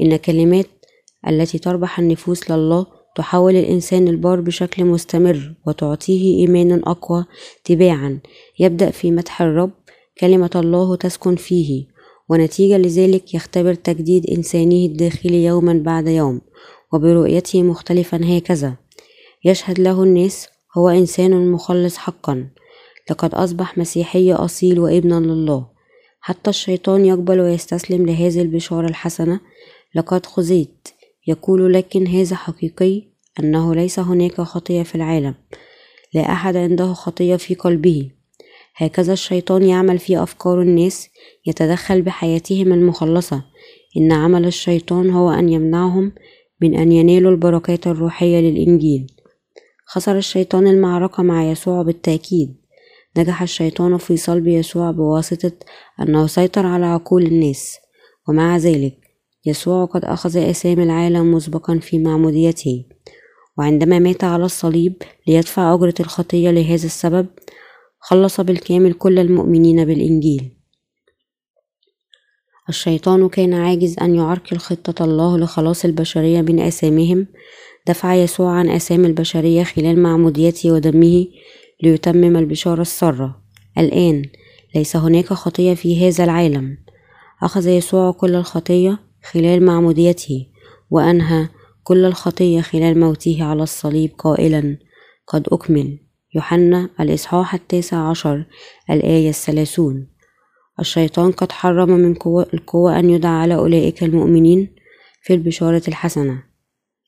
إن 0.00 0.16
كلمات 0.16 0.66
التي 1.28 1.58
تربح 1.58 1.98
النفوس 1.98 2.50
لله 2.50 2.86
تحول 3.16 3.56
الإنسان 3.56 4.08
البار 4.08 4.40
بشكل 4.40 4.84
مستمر 4.84 5.54
وتعطيه 5.66 6.40
إيمانا 6.40 6.82
أقوى 6.90 7.24
تباعا. 7.64 8.20
يبدأ 8.58 8.90
في 8.90 9.10
مدح 9.10 9.42
الرب 9.42 9.70
كلمة 10.20 10.50
الله 10.54 10.96
تسكن 10.96 11.36
فيه. 11.36 11.86
ونتيجة 12.28 12.78
لذلك 12.78 13.34
يختبر 13.34 13.74
تجديد 13.74 14.30
إنسانه 14.30 14.86
الداخلي 14.86 15.44
يوما 15.44 15.72
بعد 15.72 16.08
يوم 16.08 16.40
وبرؤيته 16.92 17.62
مختلفا 17.62 18.20
هكذا. 18.38 18.76
يشهد 19.44 19.80
له 19.80 20.02
الناس 20.02 20.48
هو 20.76 20.88
إنسان 20.88 21.52
مخلص 21.52 21.96
حقا. 21.96 22.48
لقد 23.10 23.34
أصبح 23.34 23.78
مسيحي 23.78 24.32
أصيل 24.32 24.80
وابنا 24.80 25.20
لله. 25.20 25.66
حتى 26.20 26.50
الشيطان 26.50 27.04
يقبل 27.06 27.40
ويستسلم 27.40 28.06
لهذه 28.06 28.42
البشارة 28.42 28.88
الحسنة. 28.88 29.40
لقد 29.94 30.26
خزيت. 30.26 30.88
يقول 31.26 31.72
لكن 31.72 32.06
هذا 32.06 32.36
حقيقي 32.36 33.02
أنه 33.40 33.74
ليس 33.74 33.98
هناك 33.98 34.40
خطية 34.40 34.82
في 34.82 34.94
العالم. 34.94 35.34
لا 36.14 36.32
أحد 36.32 36.56
عنده 36.56 36.92
خطية 36.92 37.36
في 37.36 37.54
قلبه. 37.54 38.10
هكذا 38.76 39.12
الشيطان 39.12 39.62
يعمل 39.62 39.98
في 39.98 40.22
أفكار 40.22 40.62
الناس 40.62 41.08
يتدخل 41.46 42.02
بحياتهم 42.02 42.72
المخلصة. 42.72 43.44
إن 43.96 44.12
عمل 44.12 44.46
الشيطان 44.46 45.10
هو 45.10 45.30
أن 45.30 45.48
يمنعهم 45.48 46.12
من 46.62 46.74
أن 46.74 46.92
ينالوا 46.92 47.30
البركات 47.30 47.86
الروحية 47.86 48.40
للإنجيل. 48.40 49.06
خسر 49.86 50.16
الشيطان 50.16 50.66
المعركة 50.66 51.22
مع 51.22 51.50
يسوع 51.50 51.82
بالتأكيد. 51.82 52.56
نجح 53.16 53.42
الشيطان 53.42 53.96
في 53.96 54.16
صلب 54.16 54.46
يسوع 54.46 54.90
بواسطة 54.90 55.52
أنه 56.00 56.26
سيطر 56.26 56.66
على 56.66 56.86
عقول 56.86 57.26
الناس. 57.26 57.76
ومع 58.28 58.56
ذلك 58.56 58.96
يسوع 59.46 59.84
قد 59.84 60.04
أخذ 60.04 60.36
أسامي 60.36 60.82
العالم 60.82 61.34
مسبقا 61.34 61.78
في 61.78 61.98
معموديته. 61.98 62.84
وعندما 63.58 63.98
مات 63.98 64.24
على 64.24 64.44
الصليب 64.44 65.02
ليدفع 65.26 65.74
أجرة 65.74 65.94
الخطية 66.00 66.50
لهذا 66.50 66.86
السبب 66.86 67.26
خلص 67.98 68.40
بالكامل 68.40 68.92
كل 68.92 69.18
المؤمنين 69.18 69.84
بالإنجيل. 69.84 70.56
الشيطان 72.68 73.28
كان 73.28 73.54
عاجز 73.54 73.96
أن 73.98 74.14
يعرقل 74.14 74.56
خطة 74.56 75.04
الله 75.04 75.38
لخلاص 75.38 75.84
البشرية 75.84 76.40
من 76.40 76.60
آثامهم 76.60 77.26
دفع 77.86 78.14
يسوع 78.14 78.50
عن 78.52 78.70
آثام 78.70 79.04
البشرية 79.04 79.64
خلال 79.64 80.02
معموديته 80.02 80.72
ودمه 80.72 81.26
ليتمم 81.82 82.36
البشارة 82.36 82.82
السارة. 82.82 83.42
الآن 83.78 84.22
ليس 84.74 84.96
هناك 84.96 85.26
خطية 85.26 85.74
في 85.74 86.08
هذا 86.08 86.24
العالم. 86.24 86.78
أخذ 87.42 87.68
يسوع 87.68 88.12
كل 88.12 88.34
الخطية 88.34 88.98
خلال 89.32 89.64
معموديته 89.64 90.46
وأنهى 90.90 91.48
كل 91.82 92.04
الخطية 92.04 92.60
خلال 92.60 93.00
موته 93.00 93.44
على 93.44 93.62
الصليب 93.62 94.10
قائلا 94.18 94.78
قد 95.26 95.48
أكمل. 95.52 96.05
يوحنا 96.36 96.90
الإصحاح 97.00 97.54
التاسع 97.54 97.96
عشر 97.96 98.44
الآية 98.90 99.28
الثلاثون. 99.28 100.06
الشيطان 100.80 101.32
قد 101.32 101.52
حرم 101.52 101.90
من 101.90 102.14
قوة 102.14 102.46
القوة 102.54 102.98
أن 102.98 103.10
يدعى 103.10 103.32
على 103.32 103.54
أولئك 103.54 104.02
المؤمنين 104.02 104.74
في 105.22 105.34
البشارة 105.34 105.82
الحسنة. 105.88 106.42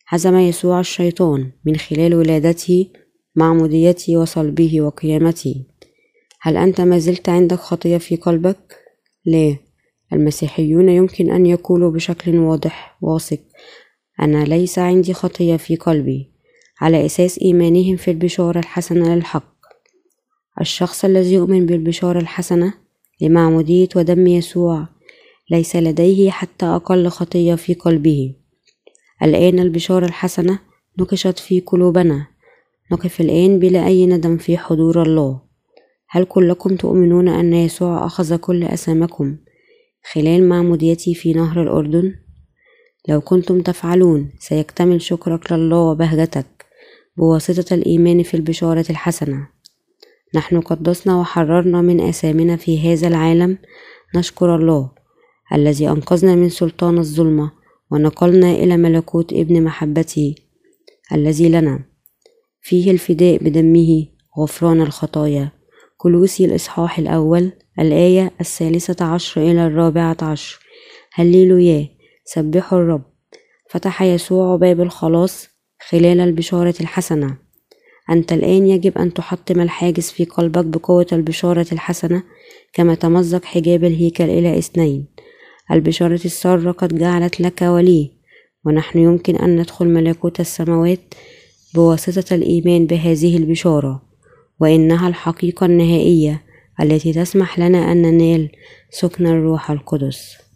هزم 0.08 0.36
يسوع 0.36 0.80
الشيطان 0.80 1.50
من 1.64 1.76
خلال 1.76 2.14
ولادته 2.14 2.86
معموديته 3.36 4.16
وصلبه 4.16 4.80
وقيامته. 4.80 5.66
هل 6.40 6.56
أنت 6.56 6.80
ما 6.80 6.98
زلت 6.98 7.28
عندك 7.28 7.58
خطية 7.58 7.98
في 7.98 8.16
قلبك؟ 8.16 8.76
لا. 9.24 9.56
المسيحيون 10.12 10.88
يمكن 10.88 11.30
أن 11.30 11.46
يقولوا 11.46 11.90
بشكل 11.90 12.38
واضح 12.38 12.98
واثق. 13.02 13.40
أنا 14.20 14.44
ليس 14.44 14.78
عندي 14.78 15.14
خطية 15.14 15.56
في 15.56 15.76
قلبي. 15.76 16.37
على 16.80 17.06
أساس 17.06 17.38
إيمانهم 17.38 17.96
في 17.96 18.10
البشارة 18.10 18.58
الحسنة 18.58 19.14
للحق. 19.14 19.58
الشخص 20.60 21.04
الذي 21.04 21.34
يؤمن 21.34 21.66
بالبشارة 21.66 22.18
الحسنة 22.18 22.74
لمعمودية 23.20 23.88
ودم 23.96 24.26
يسوع 24.26 24.88
ليس 25.50 25.76
لديه 25.76 26.30
حتى 26.30 26.66
أقل 26.66 27.08
خطية 27.08 27.54
في 27.54 27.74
قلبه. 27.74 28.34
الآن 29.22 29.58
البشارة 29.58 30.06
الحسنة 30.06 30.58
نقشت 30.98 31.38
في 31.38 31.60
قلوبنا. 31.60 32.26
نقف 32.92 33.20
الآن 33.20 33.58
بلا 33.58 33.86
أي 33.86 34.06
ندم 34.06 34.36
في 34.36 34.58
حضور 34.58 35.02
الله. 35.02 35.40
هل 36.10 36.24
كلكم 36.24 36.76
تؤمنون 36.76 37.28
أن 37.28 37.52
يسوع 37.52 38.06
أخذ 38.06 38.36
كل 38.36 38.64
أثامكم 38.64 39.36
خلال 40.12 40.48
معموديتي 40.48 41.14
في 41.14 41.32
نهر 41.32 41.62
الأردن؟ 41.62 42.14
لو 43.08 43.20
كنتم 43.20 43.60
تفعلون 43.60 44.30
سيكتمل 44.38 45.02
شكرك 45.02 45.52
لله 45.52 45.78
وبهجتك. 45.78 46.57
بواسطة 47.18 47.74
الإيمان 47.74 48.22
في 48.22 48.34
البشارة 48.34 48.84
الحسنة. 48.90 49.48
نحن 50.34 50.60
قدسنا 50.60 51.20
وحررنا 51.20 51.82
من 51.82 52.00
آثامنا 52.00 52.56
في 52.56 52.92
هذا 52.92 53.08
العالم. 53.08 53.58
نشكر 54.16 54.56
الله 54.56 54.90
الذي 55.52 55.88
أنقذنا 55.88 56.34
من 56.34 56.48
سلطان 56.48 56.98
الظلمة 56.98 57.50
ونقلنا 57.90 58.52
إلى 58.52 58.76
ملكوت 58.76 59.32
ابن 59.32 59.62
محبته 59.62 60.34
الذي 61.12 61.48
لنا. 61.48 61.84
فيه 62.60 62.90
الفداء 62.90 63.44
بدمه 63.44 64.06
غفران 64.38 64.80
الخطايا. 64.80 65.52
كلوسي 65.96 66.44
الإصحاح 66.44 66.98
الأول 66.98 67.52
الآية 67.78 68.32
الثالثة 68.40 69.04
عشر 69.04 69.40
إلى 69.40 69.66
الرابعة 69.66 70.16
عشر. 70.22 70.60
هللويا 71.14 71.88
سبحوا 72.24 72.78
الرب. 72.78 73.04
فتح 73.70 74.02
يسوع 74.02 74.56
باب 74.56 74.80
الخلاص. 74.80 75.57
خلال 75.90 76.20
البشارة 76.20 76.74
الحسنة. 76.80 77.36
أنت 78.10 78.32
الآن 78.32 78.66
يجب 78.66 78.98
أن 78.98 79.14
تحطم 79.14 79.60
الحاجز 79.60 80.10
في 80.10 80.24
قلبك 80.24 80.64
بقوة 80.64 81.06
البشارة 81.12 81.66
الحسنة 81.72 82.22
كما 82.72 82.94
تمزق 82.94 83.44
حجاب 83.44 83.84
الهيكل 83.84 84.24
إلى 84.24 84.58
إثنين. 84.58 85.06
البشارة 85.72 86.20
السارة 86.24 86.70
قد 86.72 86.98
جعلت 86.98 87.40
لك 87.40 87.62
ولي 87.62 88.10
ونحن 88.64 88.98
يمكن 88.98 89.36
أن 89.36 89.56
ندخل 89.60 89.88
ملكوت 89.88 90.40
السماوات 90.40 91.14
بواسطة 91.74 92.34
الإيمان 92.34 92.86
بهذه 92.86 93.36
البشارة 93.36 94.02
وإنها 94.60 95.08
الحقيقة 95.08 95.66
النهائية 95.66 96.42
التي 96.82 97.12
تسمح 97.12 97.58
لنا 97.58 97.92
أن 97.92 98.02
ننال 98.02 98.50
سكن 98.90 99.26
الروح 99.26 99.70
القدس. 99.70 100.47